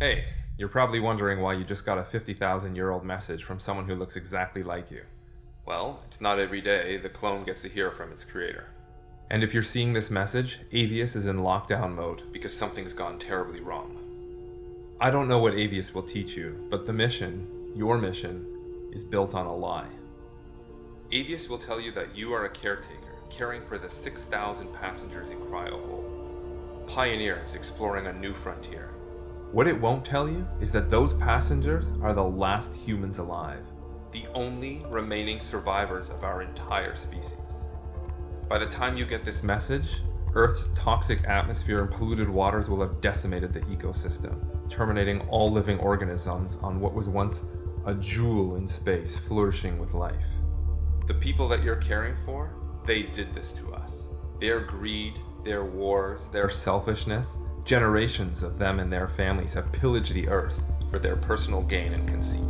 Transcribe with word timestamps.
Hey, 0.00 0.24
you're 0.56 0.70
probably 0.70 0.98
wondering 0.98 1.42
why 1.42 1.52
you 1.52 1.62
just 1.62 1.84
got 1.84 1.98
a 1.98 2.04
50,000 2.04 2.74
year 2.74 2.90
old 2.90 3.04
message 3.04 3.44
from 3.44 3.60
someone 3.60 3.84
who 3.84 3.94
looks 3.94 4.16
exactly 4.16 4.62
like 4.62 4.90
you. 4.90 5.02
Well, 5.66 6.00
it's 6.06 6.22
not 6.22 6.38
every 6.38 6.62
day 6.62 6.96
the 6.96 7.10
clone 7.10 7.44
gets 7.44 7.60
to 7.62 7.68
hear 7.68 7.90
from 7.90 8.10
its 8.10 8.24
creator. 8.24 8.68
And 9.28 9.44
if 9.44 9.52
you're 9.52 9.62
seeing 9.62 9.92
this 9.92 10.10
message, 10.10 10.60
Avius 10.72 11.16
is 11.16 11.26
in 11.26 11.36
lockdown 11.36 11.94
mode 11.94 12.32
because 12.32 12.56
something's 12.56 12.94
gone 12.94 13.18
terribly 13.18 13.60
wrong. 13.60 13.98
I 15.02 15.10
don't 15.10 15.28
know 15.28 15.38
what 15.38 15.52
Avius 15.52 15.92
will 15.92 16.02
teach 16.02 16.34
you, 16.34 16.66
but 16.70 16.86
the 16.86 16.94
mission, 16.94 17.46
your 17.76 17.98
mission, 17.98 18.90
is 18.94 19.04
built 19.04 19.34
on 19.34 19.44
a 19.44 19.54
lie. 19.54 19.90
Avius 21.12 21.50
will 21.50 21.58
tell 21.58 21.78
you 21.78 21.92
that 21.92 22.16
you 22.16 22.32
are 22.32 22.46
a 22.46 22.50
caretaker, 22.50 23.18
caring 23.28 23.60
for 23.66 23.76
the 23.76 23.90
6,000 23.90 24.72
passengers 24.72 25.28
in 25.28 25.36
Cryohole. 25.40 26.86
Pioneers 26.86 27.54
exploring 27.54 28.06
a 28.06 28.14
new 28.14 28.32
frontier. 28.32 28.94
What 29.52 29.66
it 29.66 29.80
won't 29.80 30.04
tell 30.04 30.28
you 30.28 30.46
is 30.60 30.70
that 30.70 30.90
those 30.90 31.14
passengers 31.14 31.92
are 32.02 32.12
the 32.12 32.22
last 32.22 32.72
humans 32.72 33.18
alive, 33.18 33.64
the 34.12 34.26
only 34.32 34.84
remaining 34.88 35.40
survivors 35.40 36.08
of 36.08 36.22
our 36.22 36.42
entire 36.42 36.94
species. 36.94 37.36
By 38.48 38.58
the 38.58 38.66
time 38.66 38.96
you 38.96 39.04
get 39.04 39.24
this 39.24 39.42
message, 39.42 40.02
Earth's 40.34 40.70
toxic 40.76 41.24
atmosphere 41.24 41.80
and 41.80 41.90
polluted 41.90 42.28
waters 42.28 42.68
will 42.68 42.80
have 42.80 43.00
decimated 43.00 43.52
the 43.52 43.62
ecosystem, 43.62 44.38
terminating 44.70 45.20
all 45.22 45.50
living 45.50 45.80
organisms 45.80 46.56
on 46.62 46.78
what 46.78 46.94
was 46.94 47.08
once 47.08 47.42
a 47.86 47.94
jewel 47.94 48.54
in 48.54 48.68
space 48.68 49.16
flourishing 49.16 49.80
with 49.80 49.94
life. 49.94 50.14
The 51.08 51.14
people 51.14 51.48
that 51.48 51.64
you're 51.64 51.74
caring 51.74 52.14
for, 52.24 52.54
they 52.86 53.02
did 53.02 53.34
this 53.34 53.52
to 53.54 53.72
us. 53.72 54.06
Their 54.38 54.60
greed, 54.60 55.14
their 55.44 55.64
wars, 55.64 56.28
their 56.28 56.50
selfishness, 56.50 57.36
generations 57.70 58.42
of 58.42 58.58
them 58.58 58.80
and 58.80 58.92
their 58.92 59.06
families 59.06 59.54
have 59.54 59.70
pillaged 59.70 60.12
the 60.12 60.26
Earth 60.26 60.60
for 60.90 60.98
their 60.98 61.14
personal 61.14 61.62
gain 61.62 61.92
and 61.92 62.08
conceit. 62.08 62.48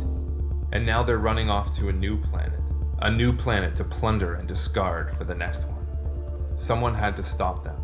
And 0.71 0.83
now 0.83 1.03
they're 1.03 1.19
running 1.19 1.47
off 1.47 1.77
to 1.77 1.89
a 1.89 1.93
new 1.93 2.17
planet, 2.19 2.59
a 3.03 3.11
new 3.11 3.31
planet 3.31 3.75
to 3.75 3.83
plunder 3.83 4.33
and 4.33 4.47
discard 4.47 5.15
for 5.15 5.23
the 5.23 5.35
next 5.35 5.65
one. 5.65 5.85
Someone 6.57 6.95
had 6.95 7.15
to 7.17 7.21
stop 7.21 7.63
them. 7.63 7.79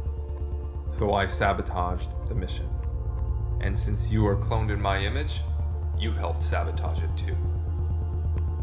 So 0.90 1.14
I 1.14 1.28
sabotaged 1.28 2.10
the 2.28 2.34
mission. 2.34 2.68
And 3.62 3.78
since 3.78 4.10
you 4.10 4.26
are 4.26 4.38
cloned 4.38 4.72
in 4.72 4.82
my 4.82 4.98
image, 4.98 5.42
you 5.96 6.14
helped 6.14 6.42
sabotage 6.42 7.04
it 7.04 7.16
too. 7.16 7.38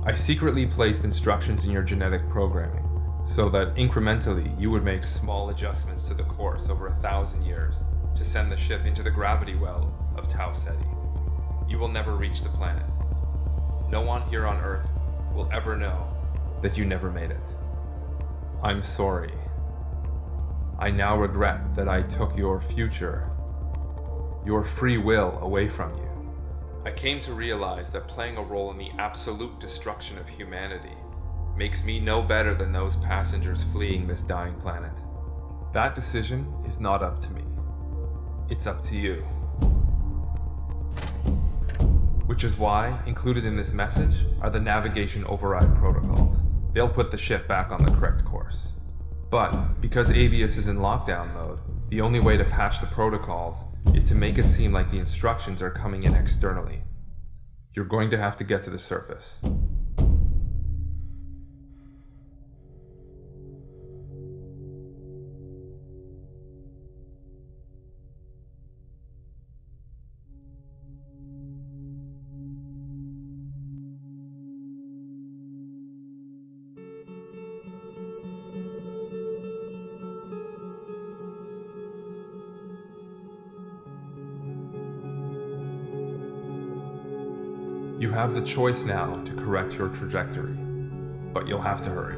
I 0.04 0.14
secretly 0.14 0.66
placed 0.66 1.04
instructions 1.04 1.64
in 1.64 1.70
your 1.70 1.84
genetic 1.84 2.28
programming 2.28 2.82
so 3.24 3.48
that 3.50 3.76
incrementally 3.76 4.60
you 4.60 4.68
would 4.72 4.82
make 4.82 5.04
small 5.04 5.50
adjustments 5.50 6.08
to 6.08 6.14
the 6.14 6.24
course 6.24 6.68
over 6.68 6.88
a 6.88 6.94
thousand 6.94 7.44
years 7.44 7.84
to 8.16 8.24
send 8.24 8.50
the 8.50 8.56
ship 8.56 8.84
into 8.84 9.02
the 9.02 9.10
gravity 9.10 9.54
well 9.54 9.92
of 10.16 10.28
Tau 10.28 10.52
Ceti. 10.52 10.88
You 11.68 11.78
will 11.78 11.88
never 11.88 12.14
reach 12.16 12.42
the 12.42 12.48
planet. 12.48 12.86
No 13.88 14.00
one 14.00 14.22
here 14.22 14.46
on 14.46 14.58
Earth 14.58 14.88
will 15.34 15.48
ever 15.52 15.76
know 15.76 16.08
that 16.62 16.76
you 16.76 16.84
never 16.84 17.10
made 17.10 17.30
it. 17.30 17.46
I'm 18.62 18.82
sorry. 18.82 19.32
I 20.78 20.90
now 20.90 21.16
regret 21.16 21.74
that 21.76 21.88
I 21.88 22.02
took 22.02 22.36
your 22.36 22.60
future, 22.60 23.30
your 24.44 24.64
free 24.64 24.98
will 24.98 25.38
away 25.40 25.68
from 25.68 25.94
you. 25.96 26.04
I 26.84 26.90
came 26.90 27.18
to 27.20 27.32
realize 27.32 27.90
that 27.90 28.08
playing 28.08 28.36
a 28.36 28.42
role 28.42 28.70
in 28.70 28.78
the 28.78 28.90
absolute 28.98 29.58
destruction 29.58 30.18
of 30.18 30.28
humanity 30.28 30.96
makes 31.56 31.84
me 31.84 32.00
no 32.00 32.20
better 32.20 32.54
than 32.54 32.72
those 32.72 32.96
passengers 32.96 33.62
fleeing 33.62 34.06
this 34.06 34.22
dying 34.22 34.54
planet. 34.56 34.92
That 35.72 35.94
decision 35.94 36.52
is 36.66 36.80
not 36.80 37.02
up 37.02 37.20
to 37.20 37.30
me. 37.30 37.43
It's 38.50 38.66
up 38.66 38.84
to 38.84 38.96
you. 38.96 39.22
Which 42.26 42.44
is 42.44 42.58
why, 42.58 43.02
included 43.06 43.46
in 43.46 43.56
this 43.56 43.72
message, 43.72 44.26
are 44.42 44.50
the 44.50 44.60
navigation 44.60 45.24
override 45.24 45.74
protocols. 45.76 46.42
They'll 46.74 46.88
put 46.88 47.10
the 47.10 47.16
ship 47.16 47.48
back 47.48 47.70
on 47.70 47.82
the 47.82 47.92
correct 47.92 48.22
course. 48.26 48.68
But, 49.30 49.80
because 49.80 50.10
Avius 50.10 50.58
is 50.58 50.66
in 50.66 50.76
lockdown 50.76 51.32
mode, 51.32 51.58
the 51.88 52.02
only 52.02 52.20
way 52.20 52.36
to 52.36 52.44
patch 52.44 52.80
the 52.80 52.86
protocols 52.86 53.58
is 53.94 54.04
to 54.04 54.14
make 54.14 54.36
it 54.36 54.46
seem 54.46 54.72
like 54.72 54.90
the 54.90 54.98
instructions 54.98 55.62
are 55.62 55.70
coming 55.70 56.02
in 56.02 56.14
externally. 56.14 56.82
You're 57.72 57.86
going 57.86 58.10
to 58.10 58.18
have 58.18 58.36
to 58.36 58.44
get 58.44 58.62
to 58.64 58.70
the 58.70 58.78
surface. 58.78 59.38
You 87.96 88.10
have 88.10 88.34
the 88.34 88.42
choice 88.42 88.82
now 88.82 89.22
to 89.24 89.32
correct 89.34 89.74
your 89.74 89.88
trajectory, 89.88 90.56
but 91.32 91.46
you'll 91.46 91.62
have 91.62 91.80
to 91.82 91.90
hurry. 91.90 92.16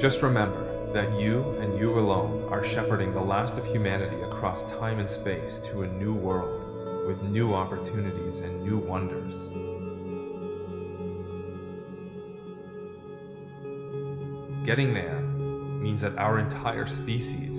Just 0.00 0.22
remember 0.22 0.92
that 0.92 1.20
you 1.20 1.42
and 1.60 1.78
you 1.78 2.00
alone 2.00 2.48
are 2.50 2.64
shepherding 2.64 3.14
the 3.14 3.20
last 3.20 3.56
of 3.58 3.64
humanity 3.64 4.22
across 4.22 4.64
time 4.72 4.98
and 4.98 5.08
space 5.08 5.60
to 5.60 5.82
a 5.82 5.86
new 5.86 6.12
world 6.12 7.06
with 7.06 7.22
new 7.22 7.54
opportunities 7.54 8.40
and 8.40 8.60
new 8.64 8.78
wonders. 8.78 9.34
Getting 14.66 14.92
there 14.92 15.20
means 15.80 16.00
that 16.00 16.18
our 16.18 16.40
entire 16.40 16.86
species 16.86 17.49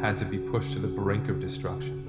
had 0.00 0.18
to 0.18 0.24
be 0.24 0.38
pushed 0.38 0.72
to 0.72 0.78
the 0.78 0.86
brink 0.86 1.28
of 1.28 1.40
destruction. 1.40 2.04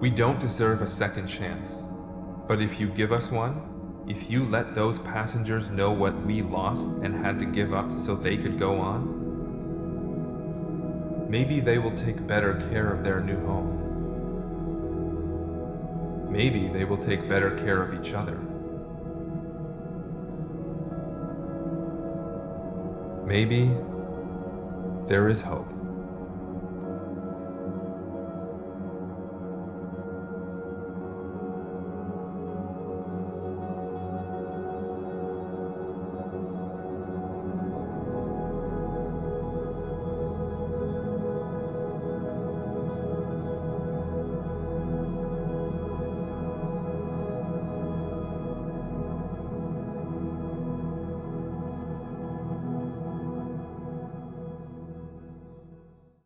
We 0.00 0.10
don't 0.10 0.38
deserve 0.38 0.80
a 0.80 0.86
second 0.86 1.26
chance, 1.26 1.72
but 2.46 2.62
if 2.62 2.78
you 2.78 2.88
give 2.88 3.12
us 3.12 3.32
one, 3.32 3.77
if 4.08 4.30
you 4.30 4.44
let 4.46 4.74
those 4.74 4.98
passengers 5.00 5.68
know 5.68 5.92
what 5.92 6.18
we 6.24 6.40
lost 6.40 6.88
and 7.02 7.14
had 7.14 7.38
to 7.38 7.44
give 7.44 7.74
up 7.74 7.90
so 8.00 8.14
they 8.14 8.38
could 8.38 8.58
go 8.58 8.78
on, 8.78 9.26
maybe 11.28 11.60
they 11.60 11.76
will 11.78 11.94
take 11.94 12.26
better 12.26 12.54
care 12.70 12.90
of 12.90 13.04
their 13.04 13.20
new 13.20 13.38
home. 13.46 13.84
Maybe 16.30 16.68
they 16.68 16.84
will 16.84 16.96
take 16.96 17.28
better 17.28 17.50
care 17.58 17.82
of 17.82 17.92
each 18.00 18.14
other. 18.14 18.38
Maybe 23.26 23.70
there 25.06 25.28
is 25.28 25.42
hope. 25.42 25.77